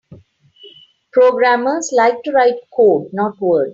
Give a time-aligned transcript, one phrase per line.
[1.13, 3.69] Programmers like to write code; not words.